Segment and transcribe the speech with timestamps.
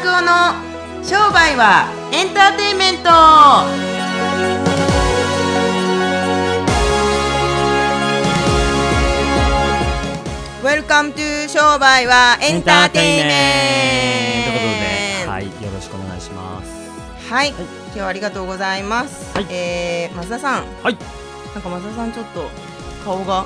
[0.00, 0.54] 拓夫の
[1.04, 3.10] 商売はエンターテインメント。
[10.62, 14.50] Welcome to 商売はエンターテインメント。
[14.52, 17.30] ということで、はい、よろしくお願いします。
[17.30, 17.58] はい、今
[17.92, 19.34] 日はありがとうございます。
[19.34, 19.46] はい。
[19.50, 20.96] えー、増田さん、はい、
[21.54, 22.48] なんか増田さんちょっと
[23.04, 23.44] 顔が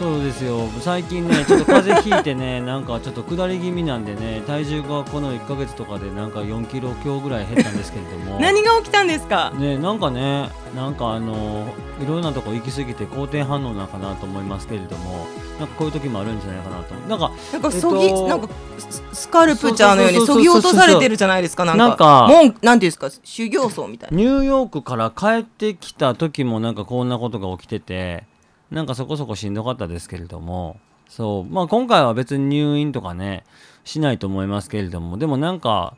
[0.00, 0.66] そうですよ。
[0.80, 8.40] 最近ね、ちょっと風邪ひいてね、 なんかちょっと下り気味なんでね、体重がこの1ヶ月とかでなんか4キロ強ぐらい減ったんですけれども。
[8.40, 9.52] 何が起きたんですか？
[9.58, 11.66] ね、なんかね、なんかあの
[12.02, 15.26] いろんなとこ行き過ぎて好転反応なのかなと思いますけれども、
[15.58, 16.94] なんかこういう時もあるんじゃないかなと。
[17.06, 18.48] なんかなんかえっとそぎ、なんか
[18.78, 21.66] ススカルプチャーのようにそうそうそうそうそぎ落とされてるじゃないですか？
[21.66, 23.10] なんかなんかもんなんていうんですか？
[23.22, 24.16] 修行僧みたいな。
[24.16, 28.24] ニューヨークから帰ってきた時もなんかこんなことが起きてて
[28.70, 30.78] なんかそこそこしんどかったですけれども。
[31.08, 31.44] そう。
[31.44, 33.44] まあ今回は別に入院とかね
[33.84, 35.18] しないと思いますけれども。
[35.18, 35.96] でもなんか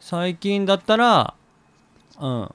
[0.00, 1.34] 最近だったら
[2.20, 2.54] うん。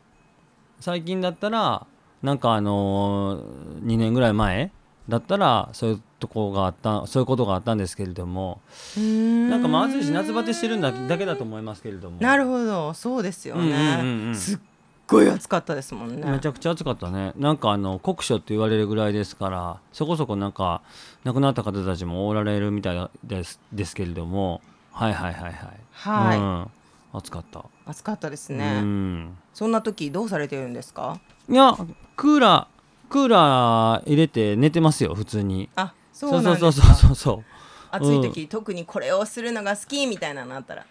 [0.80, 1.88] 最近だったら
[2.22, 4.72] なんかあのー、2年ぐらい前
[5.08, 8.62] だったらそういうとこがあったそういうことがあったんですけれども。
[8.98, 9.04] な
[9.50, 12.18] なんかまあ暑いし夏バテしてるんだだけだと思いますけれども。
[12.22, 13.62] なるほど、そうですよね。
[13.62, 14.36] うんうんうんうん。
[14.36, 14.60] すっ
[15.08, 16.26] ごい暑かったですもんね。
[16.30, 17.34] めちゃくちゃ暑かったね。
[17.38, 20.82] なんかあの酷暑って言われるぐらいですからそこそこなんか
[21.24, 24.62] 亡くなった方たちもおられるみたいですですけれども。
[24.92, 25.54] はいはいはいはい。
[25.92, 26.38] はい。
[26.38, 26.68] うん、
[27.14, 28.82] 暑かった、暑かったですうね。
[28.82, 29.38] ん。
[29.54, 31.20] そんな時どうされてるんですか？
[31.50, 31.76] いや
[32.16, 35.70] クーラークーラー入れて寝てますよ普通に。
[35.76, 36.94] あ、そうなんそうそうですか。
[36.96, 37.44] そうそう。
[37.92, 40.86] 暑い時、特にこれをするのが好きみたいなのあったら。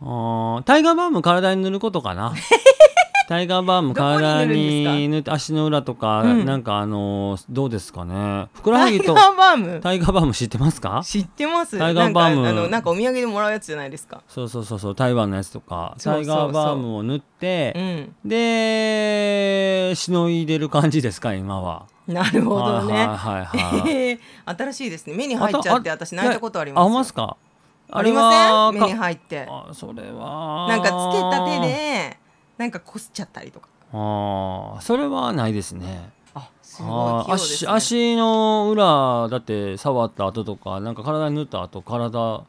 [0.00, 2.32] あータイガーバーム体に塗ることかな
[3.26, 8.48] タイガーバーム体に塗って足の裏とか、うんなんかあのーどうですかね？
[8.52, 9.80] ふくらタイガはぎとーバーム？
[9.80, 11.02] タイガーバーム知ってますか？
[11.04, 11.78] 知ってます。
[11.78, 14.22] タイガーバームなんかあのなんかお土産でもらうやつじゃないですか？
[14.28, 18.28] そうそうそうそう台湾のやつとかそうそうそうタイガーバームを塗ってうん。
[18.28, 21.86] でしのいでる感じですか今は。
[22.06, 22.94] なるほどね。
[22.94, 23.90] はいはいはいはい。
[23.90, 25.14] えー新しいですね。
[25.14, 26.84] 目に入っちゃってあと私泣いたことあります。
[26.84, 27.36] ありますか？
[27.90, 28.30] ありま
[28.72, 28.80] せん？
[28.82, 29.46] 目にか入って。
[29.48, 32.18] あそれはなんかつけた手で
[32.58, 33.68] なんかこすっちゃったりとか。
[33.92, 36.10] ああそれはないですね。
[36.34, 37.70] あ、すごいあー器用ですね。
[37.70, 42.44] 足足の裏だって触った後とかなんか体に塗った後体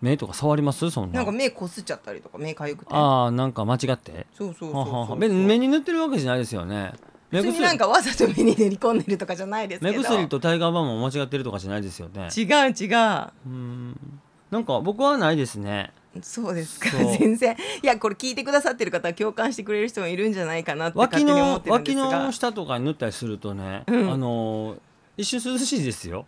[0.00, 0.90] 目とか触ります？
[0.90, 1.16] そんな。
[1.16, 2.94] なんか目こすっちゃったりとか目かゆくて。
[2.94, 4.26] ああなんか間違って。
[4.32, 6.92] そうそうそう目目に塗ってるわけじゃないですよね。
[7.30, 10.02] 目普通になんかわざと目に練り込んでるとかじゃないですけ目ど。
[10.02, 12.28] 薬とタイガーバームを間違ってるとかじゃないですよね。
[12.36, 13.28] 違う違う。
[13.46, 14.20] うん
[14.50, 15.92] なんか僕はないですね。
[16.22, 16.90] そうですか。
[17.18, 17.56] 全然。
[17.82, 22.24] いやこれ聞いてくださってる方は共感してくれる人もいるんじゃないかなって勝手脇に思ってるんの脇ですが。
[22.24, 24.12] の下とかに塗ったりするとね、うん。
[24.12, 24.76] あの
[25.16, 26.26] 一瞬涼しいですよ。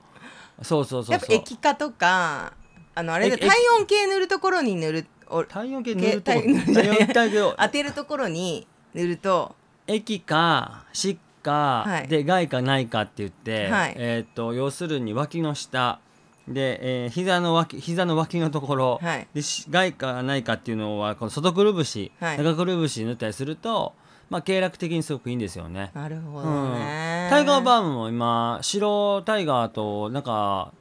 [0.62, 1.26] そうそうそうやっぱ。
[1.32, 2.52] 液化とか
[2.94, 9.56] あのあれでえ体温計塗るところに塗るお体温計塗ると体体温計を当てるところに塗ると。
[9.88, 12.08] 液か湿か、はい。
[12.08, 13.94] で害かないかって言って、はい。
[13.96, 15.98] えーっと要するに脇の下
[16.48, 19.28] で、えー膝の脇膝の脇のところ、はい。
[19.34, 22.38] でし害かないかっていうのはこの外くるぶし、はい。
[22.38, 23.94] 中くるぶし塗ったりすると、
[24.30, 25.90] まあ経絡的にすごくいいんですよね。
[25.94, 26.72] なるほどうん。
[26.74, 30.72] ね、タイガーバームも今白タイガーとなんか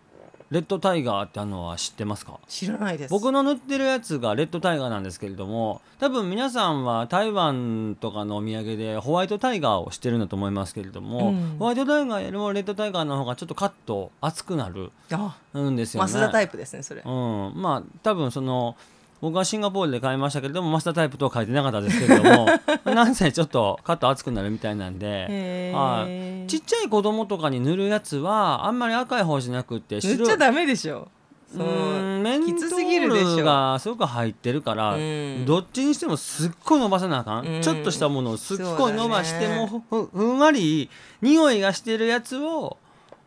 [0.52, 2.38] レッドタイガーってあるのは知ってますか？
[2.48, 3.10] 知らないです。
[3.10, 11.56] 僕の塗ってるやつがレッドタイガーなんですけれども多分皆さんは台湾とかのお土産でホワイトタイガーをしてるんだと思いますけれども、うん。
[11.58, 16.12] ホワイトタイガーよりもレッドタイガーの方がちょっとカッと熱くなるあんですよね。
[16.12, 17.02] 増田タイプですねそれ。
[17.06, 18.76] うん、まあ多分その
[19.22, 22.48] 僕はシンガポールで買いましたけれどもマスタータイプとは書いてなかったですけれども
[22.86, 31.08] なんせちょっとカッと熱くなるみたいなんではい、ちっちゃい子供とかに塗るやつはあんまり赤い方じゃなくて塗っちゃダメでしょ。
[31.54, 35.46] うメントきつすぎるでしょールがすごく入ってるから、うん。
[35.46, 37.62] どっちにしてもすっごい伸ばさなあかん、うん。
[37.62, 40.90] ちょっとしたものをすっごい伸ばしてもふふんわり
[41.22, 42.78] 匂いがしてるやつを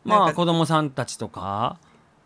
[0.04, 1.76] まあ子供さんたちとか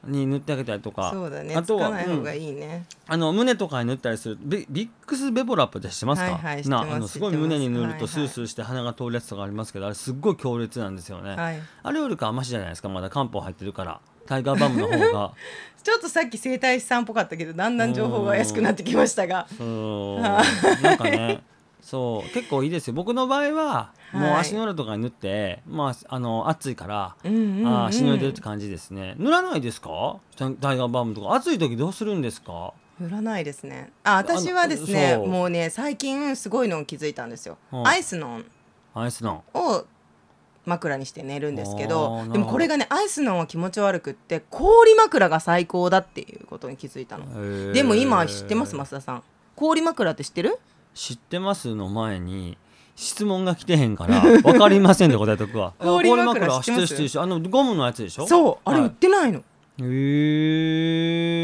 [0.04, 1.10] に塗ってあげたりとか。
[1.12, 1.54] そうだね。
[1.54, 7.18] つあとはかない方がうんいいね、あの胸とかに塗ったりするビビックスベボラップって知ってますか、はいはいすなあのす。
[7.18, 8.00] ごい胸に塗るはいはい。
[8.00, 11.60] とスースーして鼻が通るやつとかありますけどあれすっごい強烈なんですよね、はい。
[11.82, 14.00] あれよりかはマシじゃないですかまだ漢方入ってるから。
[14.26, 15.32] タイガーバームの方が。
[15.82, 19.46] ちょっとさっき整体師さんっぽかったけどだんだん情報が怪しくなってきましたが。
[19.56, 20.22] そう。
[20.22, 20.42] は
[20.82, 21.42] なんかね
[21.90, 22.92] そう結構いいですよ。
[22.92, 29.14] 僕の場合はもうはい足の裏とかに塗って、まああの暑いから、うんうん、うん、あーしのいでるって感じですね。
[29.16, 30.18] 塗らないですか？
[30.36, 31.32] タタイガーバームとか。
[31.34, 32.74] 暑い時どうするんですか？
[33.00, 33.90] 塗らないですね。
[34.04, 35.28] あ私はですねそう。
[35.28, 37.86] もうね最近すごいのを気づいたんですよ、うん。
[37.86, 38.44] アイスノン
[38.94, 39.86] アイスノンを
[40.66, 42.32] 枕にして寝るんですけあーどなるほど。
[42.34, 47.72] でもこれがねアイスノンは気持ち悪くって氷枕が最高だっていうことに気づいたの。
[47.72, 49.22] でも今知ってます増田さん。
[49.56, 50.58] 氷枕って知ってる？
[50.98, 52.58] 知ってますの前に
[52.96, 55.72] 質問が来てへんから分かりませんで答えとくわ。
[55.78, 56.88] 氷枕あ知ってます？
[56.88, 58.26] 知ってる知ってるあのゴムのやつでしょ？
[58.26, 58.90] そうあれ売はい。
[58.90, 59.42] ってないの、へ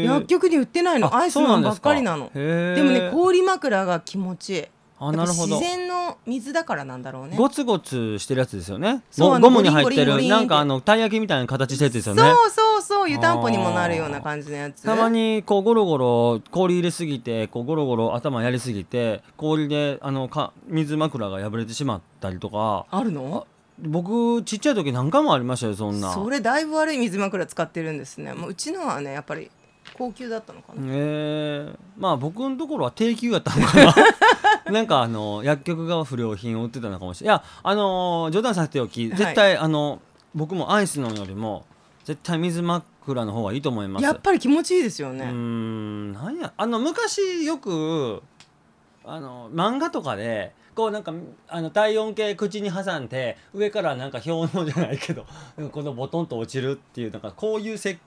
[0.01, 1.07] え薬局に売ってないの。
[1.07, 2.29] あアイスマンばっかりなの。
[2.33, 4.63] でもね氷枕が気持ちいい。
[4.99, 5.55] あなるほど。
[5.55, 7.37] 自然の水だからなんだろうね。
[7.37, 9.03] ゴツゴツしてるやつですよね。
[9.17, 12.21] ゴゴムに入ってるなんかあのたい焼きみたいな形したやつですよね。
[12.21, 12.33] そう
[12.85, 14.83] そう湯たんぽにもなるような感じのやつ。
[14.83, 22.85] たまにこうゴロゴロ氷入れすぎてこうゴロゴロ頭やりすぎて氷であのか水枕が破れてしまったりとか。
[22.91, 23.47] あるの？
[23.77, 26.13] 僕ちっちゃい時何回もありましたよそんな。
[26.13, 28.33] それだいぶ悪い水枕使ってるんですね。
[28.33, 29.51] もううちのはねやっぱり
[29.97, 33.95] 高級だったのかな、えー、まあ僕のところは低級やったのかな。
[34.71, 37.37] なんかあの薬局が不良品を売ってたのかもしれない。
[37.37, 39.09] いやあのー冗談させておき。
[39.09, 39.17] はい。
[39.17, 39.99] 絶対、あの
[40.33, 41.65] 僕もアイスのよりも
[42.05, 44.03] 絶対水枕の方がいいと思います。
[44.03, 46.53] やっぱり気持ちいいですよね、うーんなんや。
[46.55, 48.21] あの昔よく
[49.03, 51.13] あの漫画とかでこうなんか
[51.47, 55.25] あの体温計口に挟んで上からなんか氷のじゃないけど
[55.71, 57.97] このボトンと落ちるっていうなんかこういうせ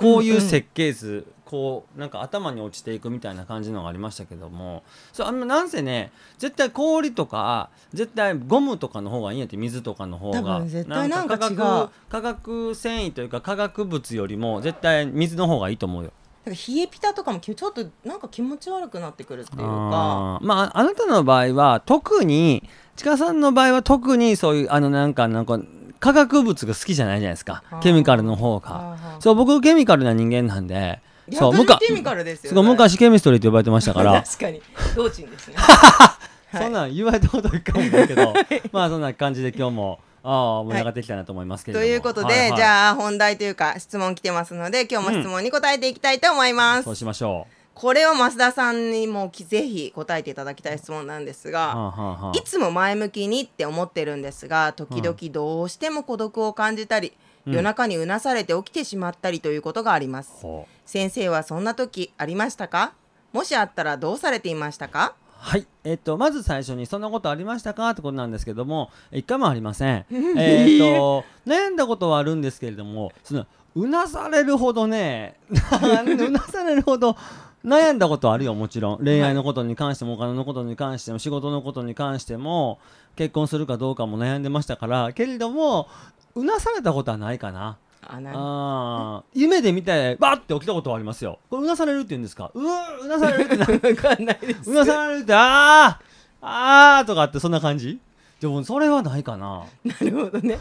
[0.00, 11.88] こういう設計図、こうなんか頭に落ちていくみたいな感じのがありましたけどもそうあのなんせね絶対氷とか絶対ゴムとかの方がいいんやって水とかの方多が分絶対なんか違う。
[12.08, 16.12] 化学繊維というか化学物よりも絶対水の方がいいと思うよ。
[16.44, 20.38] だから冷えピタとかもきちょっとなんか気持ち悪くなってくるっていうか。
[20.40, 22.62] まああなたの場合は特に
[22.94, 25.58] ちかさんの場合は特にそういうあのなんかなんか
[26.00, 27.62] 化学物が好きじゃないじゃないですか。
[27.82, 28.96] ケミカルの方が。
[29.20, 31.00] そう僕ケミカルな人間なんで
[31.32, 34.20] そう私ケミカルですよすごい昔ケミストリーって呼ばれてましたから。
[34.22, 34.62] 確かに。
[34.96, 35.54] 道珍ですね。
[35.58, 36.18] は
[36.54, 36.62] い。
[36.62, 38.34] そんなん言われたこと一回もないけど。
[38.72, 42.56] まあそんな感じで今日もああ盛り上がってきたなと思いますけれども、ということで、はいはい。
[42.56, 47.46] じゃあ本題というか質問来てますので今日も質問に答えていきたいと思います、そうしましょ
[47.80, 52.38] これを増田さんにもきぜひ答えていただきたい質問なんですう、が、はあはあはあ。
[52.38, 57.14] いつも前向きにって思ってるんですが時々どうしても孤独を感じたり、
[57.46, 57.54] うん。
[57.54, 60.42] 夜中にうなされて起きてしまったりということがあります。
[60.42, 60.70] ほう。
[60.84, 62.92] 先生はそんな時ありましたか？
[63.32, 65.14] もしあったらどうされていましたか？
[65.38, 70.04] はい、えっと、まず最初にそんなことありましたかってことなんですけども一回もありません。
[70.36, 77.16] えっと悩んだことはあるんですけれどもそのうなされるほどね うなされるほど
[77.64, 79.04] 悩んだことはあるよもちろん。
[79.04, 82.78] 恋愛のことに関してもお金のことに関しても仕事のことに関しても
[83.16, 85.88] 結婚するかどうかも悩んでましたからけれども
[86.34, 87.76] うなされたことはないかな。
[88.02, 91.38] あなあー夢で見てバッて起きたことはありますよ。
[91.50, 92.50] これうなされるって言うんですか？
[92.54, 94.70] うーうなされるってな わかんないです。
[94.70, 96.04] うなされるってあー
[96.40, 98.00] あーとかってそんな感じ？
[98.40, 99.66] でもそれはないかな。
[99.84, 100.58] なるほどね。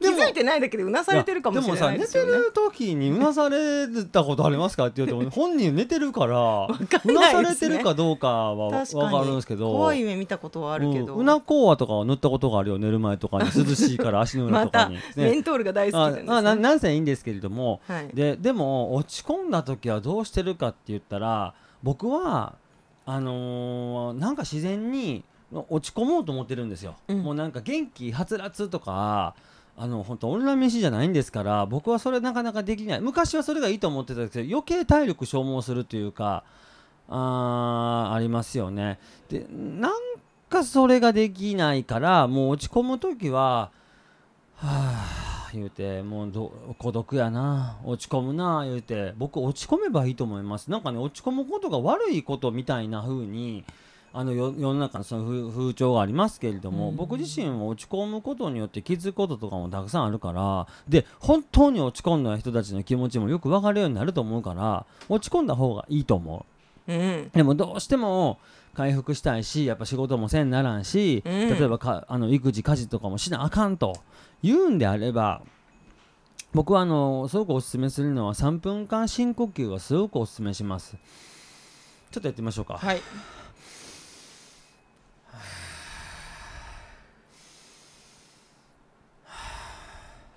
[0.00, 2.32] 気づいてないだけでうなされてるかもしれないですよね。
[2.32, 6.34] でもさ寝てる時にうなされたことありますかって言うと 本人寝てるから
[6.88, 12.78] かうんなされてるかどうかはわ確かかるんでにすけど怖い夢見たことはあるけど、うんうなこうわとかは塗ったことがあるよ。
[12.78, 18.08] 寝る前とかに 涼しいから足の裏とかに、メントールが大好きなんです、ね、ああななんせいいんですけれども、はい。
[18.12, 21.54] ででも落ち込んだ時はどうしてるかって言ったら
[21.84, 22.54] 僕は
[23.06, 27.22] あのーなんか自然に落ち込もうと思ってるんですよ、うん。
[27.22, 29.34] もうなんか元気はつらつとか
[29.76, 33.00] あの本当女飯じゃないんですから僕はそれなかなかできない。
[33.00, 36.44] 昔はそれがいいと思ってたんですけど余計体力消耗するというか
[37.08, 38.98] あーありますよね。
[39.28, 39.92] でなん
[40.48, 43.70] かそれができないからもう落ち込む時は
[44.56, 50.70] はあ言うてもうど孤独やな落ち込むな言うて僕落ち込めばいいと思います。
[50.70, 53.64] なんかね落ち込むことが悪いことみたいな風に
[54.12, 56.96] あの世世の中のその風風潮がありますけれども、うん。
[56.96, 66.46] 僕自身は落ち込むことによって気づくこととかもたくさんあるからで本当に落ち込んだ人たちの気持ちもよく分かるようになると思うから落ち込んだ方がいいと思
[66.88, 66.92] う。
[66.92, 67.30] うん。
[67.32, 68.38] でもどうしても
[68.74, 71.32] 回復したいしやっぱ仕事もせんならんし、うん。
[71.48, 73.94] 例えばかあの育児家事とかもしなあかんと。
[74.42, 75.42] 言うんであれば
[76.52, 80.96] 僕はあのすごくおすすめするのは3分間深呼吸はすごくおすすめします。
[82.10, 83.00] ちょっとやってみましょうか、はい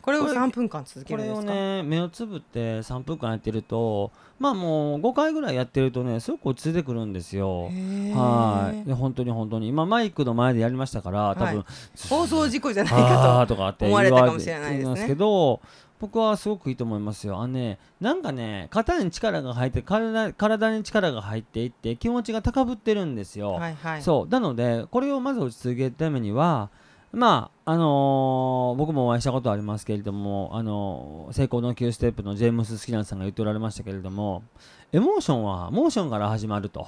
[0.03, 1.53] これをこれ3分間続けこれをるんですか？
[1.53, 7.69] ね目をつぶって3分間やってるとまあもう5回ぐらいやってるとねすごく落ち着いてくるんですよ。
[8.13, 8.85] はい。
[8.85, 9.69] で本当に本当に。
[9.69, 11.65] 今マイクの前でやりましたから多分、はい
[12.09, 15.61] 放送事故じゃないあかーとかって思われたかもしれないですけど
[15.99, 17.37] 僕はすごくいいと思いますよ。
[17.37, 24.01] あのねなんかね肩に力が入って体体に力が入っていって気持ちが高ぶってるんですよ、とはいはい。
[24.01, 24.27] そう。
[24.27, 26.69] なのでこれをまず落ち着けるためには
[27.13, 34.43] まああのー僕もお会いしたことありますけれども、あのー成功の9ステップのジェームス・スキナンさんが言っておられましたけれども
[34.91, 36.87] エモーションはモーションから始まると。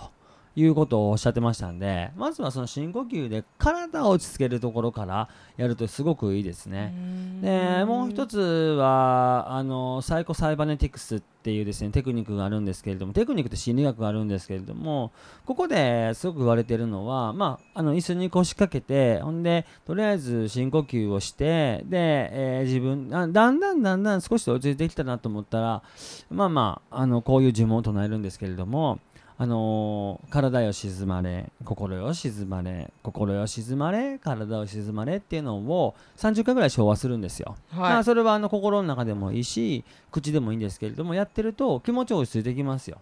[0.56, 6.94] いうことをおっしゃってましたんでまずはその深呼吸で体を落ち着けるところからやるとすごくいいですね。
[7.42, 15.12] でもう一つはあのサイコサイバネティクスっていうですねテクニックがあるんですけれどもテクニックって心理学があるんですけれども
[15.46, 25.84] ここですごく言われているのは、まあ、あの椅子に腰掛けてほんでとりあえず深呼吸をしてで、えー自分あだんだんだんだん少し落ち着いてきたなと思ったら
[26.30, 29.00] まあまああのこういう呪文を唱えるんですけれども
[29.38, 37.56] あのー体よ静まれ心よ静まれ心よ静まれ体よ静まれっていうのを30回ぐらい昭和するんですよ。
[37.74, 42.98] まあはいそれはあの心の中でもいいし口でもいいんですけれどもやってると気持ち落ち着いてきますよ。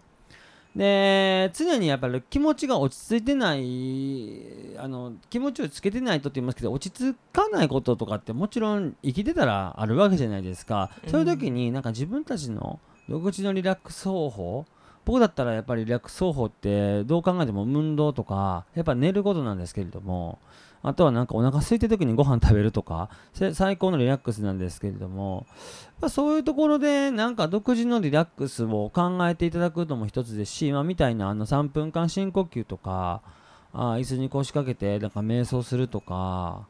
[0.74, 14.66] で常にやっぱり気持ちが落ち着いてないあの気持ちをつけてないとって言いますけど落ち着かないこととかってもちろん生きてたらあるわけじゃないですか、そういう時になんか自分たちの独自のリラックス方法
[15.04, 20.38] 僕だったらやっぱりリラックス方法ってどう考えても運動とかやっぱ寝ることなんですけれども
[20.82, 23.08] あとはなんかお腹空いてる時にご飯食べるとか
[23.54, 25.46] 最高のリラックスなんですけれども
[26.00, 33.22] まあそういうところでなんか独自のリラックスを考えていただくのも一つですし今みたいなあの3分間深呼吸とか
[33.72, 36.66] あ椅子に腰掛けてなんか瞑想するとか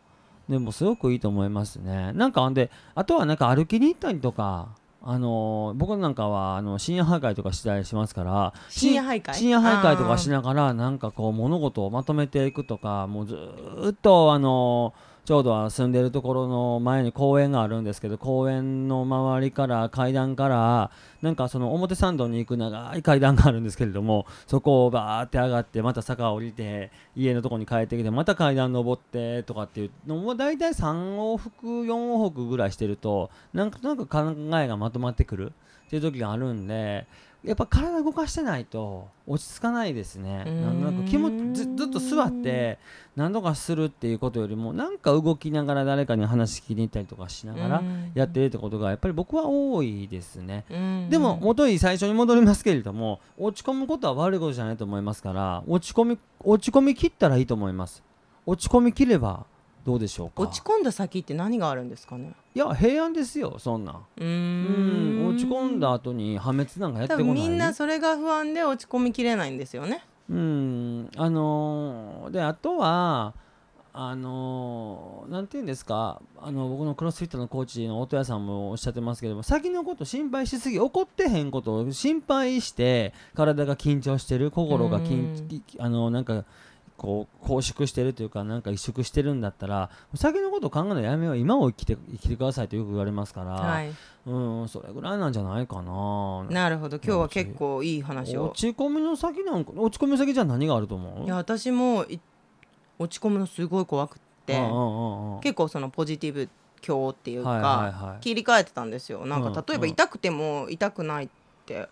[0.48, 2.12] でもすごくいいと思いますね。
[2.12, 4.68] なんかほんであとはなんか歩きに行ったりとか
[5.06, 9.34] あのー僕なんかはあの深夜徘徊とかしたりしますから深夜徘徊？
[9.34, 20.90] 深夜徘徊とかしながらなんかこう物事をまとめていくとかもうずーっとあのちょうど住んでるところの前に公園があるんですけど公園の周りから階段から
[21.22, 35.52] なんかその表参道に行く長い階段があるんですけれどもそこをバーって上がってまた坂を降りて家のとこに帰ってきてまた階段登ってとかっていうのも大体3往復4往復ぐらいしてるとなんとなく考えがまとまってくる
[35.86, 37.06] っていう時があるんで
[37.44, 40.44] やっぱ体動かしてないと落ち着かないですね。
[40.44, 42.78] なんか気持ちずずっと座って
[43.16, 47.82] 何とかするっていうことよりもなんか動きながら誰かに話聞きに行ったりとかしながら
[48.14, 50.64] やってるってことがやっぱり僕は多いですね。
[51.10, 58.02] でも元に最初に戻りますけれども落ち込むことは悪いことじゃないと思いますから落ち込み落ち込み切ったらいいと思います。
[58.46, 59.46] 落ち込み切れば
[59.84, 60.42] どうでしょうか？
[60.42, 62.32] 落ち込んだ先って何があるんですかね？
[62.54, 63.96] いや平安ですよそんなん。
[64.16, 67.34] ううん落ち込んだ後に破滅なんかやって多こない。
[67.34, 70.02] 分みんなそれが不安で落ち込みきれないんですよね。
[70.30, 73.34] うんあのーであとは
[73.96, 76.20] あのーなんていうんですか？
[76.40, 86.44] あの僕のクロスフィットのコーチの音屋さんもおっしゃってますけども先のこと心配しすぎ怒ってへんことを心配して体が緊張してる心が緊あのなんか
[86.96, 91.36] こう拘縮してるというかなんか萎縮してるんだったら先のことを考えるのやめよう。
[91.36, 93.92] 今を生きて生きてくださいとよく言われますから、はい。
[94.26, 96.44] うんそれぐらいなんじゃないかな。
[96.44, 96.96] なるほど。
[96.96, 98.46] 今日は結構いい話を。
[98.50, 101.24] 落ち込みの先なんか落ち込みの先じゃ何があると思う？
[101.24, 102.20] いや私もい
[102.98, 104.54] 落ち込むのすごい怖くって
[105.42, 106.48] 結構そのポジティブ
[106.80, 109.26] 教っていうかはい切り替えてたんですよ。
[109.26, 111.28] なんか例えば痛くても痛くないっ
[111.66, 111.88] て。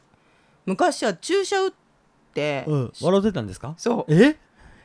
[0.65, 1.73] 昔は注射打っ
[2.33, 3.75] てうん、笑ってたんですか？
[3.77, 4.15] そう。
[4.15, 4.39] え？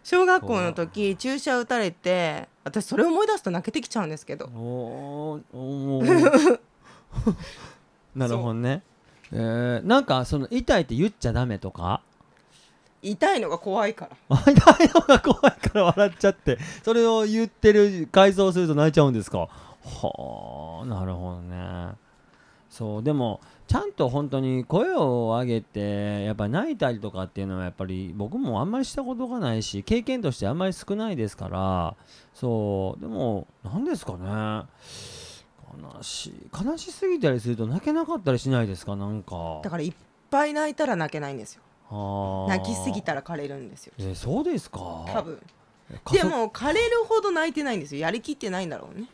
[0.10, 4.46] 小学校の時注射打たれて私それ思い出すと泣けてきちゃうんですけど。
[4.46, 6.60] おーおー
[8.16, 8.84] なるほどね。
[9.34, 12.00] えー、なんかその痛いって言っちゃダメとか？
[13.02, 14.38] 痛いのが怖いから。
[14.50, 14.52] 痛
[14.86, 16.58] いのが怖いから笑っちゃって。
[16.86, 19.40] それを言ってる改造すると泣いちゃうんですか？
[19.40, 19.50] は
[20.84, 21.96] あなるほどね。
[22.70, 31.96] そうでもちゃんと本当に声を上げてやっぱり泣いたりとかっていうのはやっぱり僕もあんまりしたことがないし経験としてあんまり少ないですから
[32.34, 34.68] そうでも何ですかね。
[35.80, 39.60] 悲しい悲しすぎたりすると泣けなかったりしないですかなんか。
[39.64, 39.94] だからいっ
[40.30, 41.62] ぱい泣いたら泣けないんですよ。
[41.90, 43.94] はあ泣きすぎたら枯れるんですよ。
[44.00, 44.80] えそうですか。
[45.08, 45.42] 多分。
[46.12, 48.02] でも枯れるほど泣いてないんですよ。
[48.02, 49.08] やりきってないんだろうね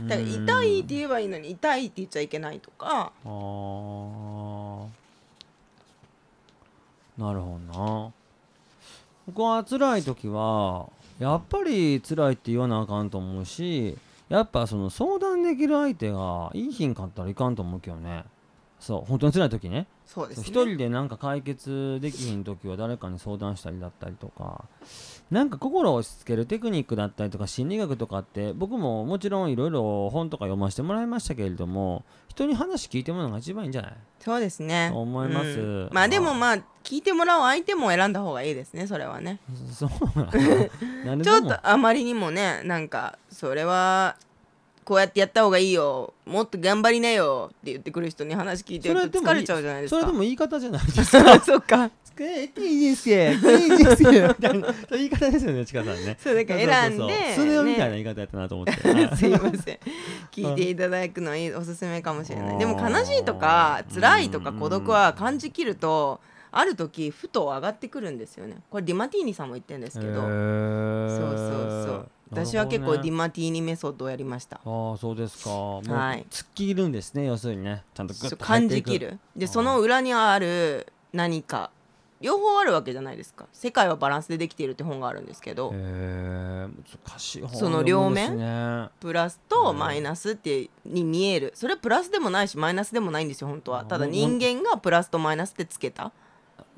[0.00, 3.12] だから痛いって言えばいいのに痛いって言っちゃいけないとか。
[3.24, 4.86] あー。
[7.18, 8.12] なるほどな。
[9.26, 13.96] 僕は辛い時はやっぱり辛いって言わなあかんと思うし
[14.28, 18.24] やっぱその相談できる相手がいいひんかったらいかんと思うけどね。
[18.80, 19.86] そう本当に辛い時ね。
[20.06, 20.44] そうですね。
[20.48, 24.64] 一人でなんか解決できひん時は誰かに相談したりだったりとか
[25.32, 33.92] なんか心を落ち着けるテクニックだったりとか心理学とかって僕ももちろんいろいろ本とか読ませてもらいましたけれども人に話聞いてもらうのが一番いいんじゃない？
[34.20, 34.90] そうですね。
[34.94, 35.46] 思います。
[35.58, 35.88] うん。
[35.90, 39.38] まあでもまあ聞いてもらう相手も選んだ方がいいですねそれはね。
[39.72, 40.18] そう
[41.06, 44.16] なん でちょっとあまりにもねなんかそれは
[44.84, 50.00] こうやってやった方がいいよもっと頑張りなよって言ってくる人に話聞いてると疲れちゃうじゃないですか。
[50.00, 51.40] それでも言い方じゃないですか。
[51.40, 54.68] そっかくえいいですけいいですけみたいな。
[54.88, 56.16] そういう言い方ですよねちかさんね。
[56.22, 59.78] そうだから選んでそれをみたいな言い方やったなと思って、はいすいません。
[60.32, 62.58] 聞いていただくのいいおすすめかもしれない。
[62.58, 68.56] でも悲しいとか辛いとか孤独は感じきるとある時ふと上がってくるんですよね。
[68.70, 72.08] これディマティーニさんも言ってるんですけど、そうそうそう。
[72.32, 74.56] 私は結構ディマティーニメソッドをやりました。
[74.56, 75.50] ああそうですか。
[75.50, 76.26] もうはい。
[76.30, 77.84] 突っ切るんですね要するにね。
[77.94, 79.18] ちゃんとグッと感じきる。
[79.36, 81.70] でその裏にある何か
[82.22, 85.70] 両方あるわけじゃないですか「世界はバランスでできている」って本があるんですけど。
[87.52, 88.90] その両面？
[89.00, 91.52] プラスとマイナスってに見える。
[91.54, 93.84] それはプラスでもないしマイナスでもないんですよ本当は。
[93.84, 96.12] ただ人間がプラスとマイナスってつけた。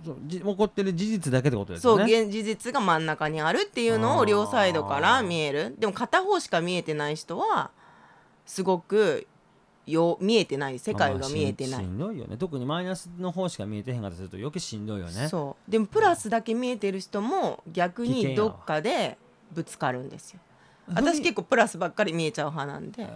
[0.05, 5.75] そうじ起こってる事実だけってことですそう事実が真ん中にあるっていうのを両サイドから見える。
[5.79, 7.71] でも片方しか見えてない人は
[8.45, 9.27] すごく
[9.87, 11.73] よ見えてない世界が見えてない。
[11.73, 12.37] まあしんどいよね。
[12.37, 15.29] 特にマイナスの方しか見えてへんかったりすると余計しんどいよね。
[15.29, 15.71] そう。
[15.71, 19.19] でもプラスだけ見えてる人も逆にどっかで
[19.53, 20.41] ぶつかるんですよ。
[20.87, 23.09] 私結構プラスばっかり見えちゃう派なんで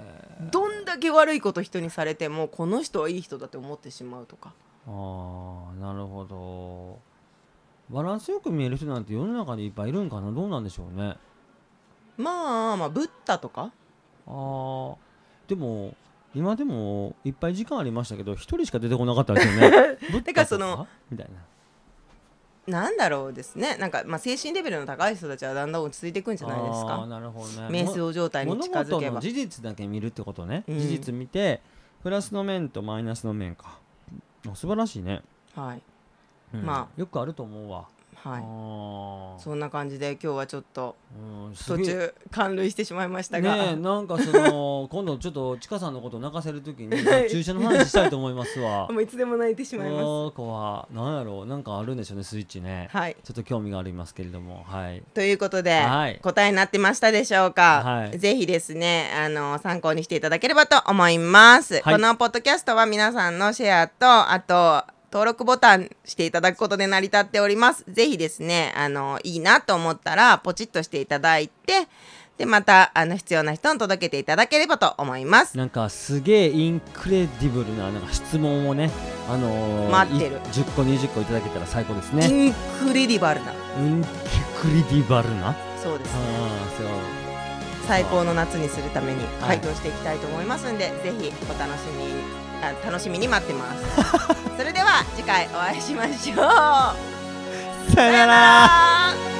[0.50, 4.54] どんだけ悪いこと人にされてもこの人はいい人だって思ってしまうとか。
[4.86, 6.98] ああなるほど。
[7.94, 10.32] バランスよく見える人なんて世の中にいっぱいいるんかな？
[10.32, 11.16] どうなんでしょうね。
[12.16, 13.70] まあまあブッダとか。
[14.26, 14.96] あー
[15.46, 15.94] でも
[16.38, 19.70] 今でもいっぱい時間ありましたけど一人しか出てこなかったですよね。
[20.12, 20.42] ぶっだか？
[20.42, 21.26] らそのみたい
[22.66, 22.80] な。
[22.80, 23.76] なんだろうですね。
[23.76, 27.04] なんかまあ精神レベルの高い人たちはだんだん落ち着いていくんじゃないですか？
[27.08, 27.68] なるほどね。
[27.68, 29.20] 瞑想状態に物近づけば。
[29.20, 30.78] 事実だけ見るってことね、うん。
[30.78, 31.60] 事実見て
[32.04, 33.80] プラスの面とマイナスの面か。
[34.48, 35.22] あ素晴らしいね、
[35.56, 35.82] はい。
[36.54, 36.62] うん。
[36.62, 37.88] まよくあると思うわ、
[38.22, 39.42] はい。
[39.42, 40.96] そんな感じで今日はちょっと
[41.66, 46.90] 途中感涙してしまいましたが、ねえなんかその 今度ちょっとちかさんのこと泣かせるときに
[47.30, 48.88] 注射の話したいと思いますわ。
[48.92, 51.46] もういつでも泣いてしまいまこの子はなんやろう。
[51.46, 52.88] なんかあるんでしょうねスイッチね。
[52.90, 53.16] すはい。
[53.22, 54.64] ちょっと興味がありますけれども。
[54.66, 55.02] はい。
[55.14, 56.18] ということで、はい。
[56.20, 58.18] 答えになってましたでしょうか、はい。
[58.18, 61.94] ぜひですねあの参考にしていただければと思います、はい。
[61.94, 67.84] このポッドキャストは皆さんのシェアとあと登録ボタンしていただくことで成り立っております。
[67.88, 71.88] ぜひですねあのいいなと思ったらポチッとしていただいて
[72.36, 75.56] でまたあの必要な人に届けていただければと思います。
[75.56, 78.90] なんかすげえ incredible ななんか質問をね
[79.28, 80.36] あのー、待ってる。
[80.36, 82.28] い10個20個いただけたら最高ですね。
[82.28, 83.52] incredible な。
[83.52, 85.48] incredible な？
[85.48, 86.18] あそうですあ
[86.78, 86.86] そう。
[87.88, 89.58] 最高の夏にするためにはい。
[89.58, 92.22] 回答していきたいと思いますんで、ぜひお楽しみに。
[92.46, 92.47] あ
[92.84, 93.84] 楽しみに待ってます。
[94.58, 97.94] それでは次回お会いしましょう。
[97.94, 99.37] さよなら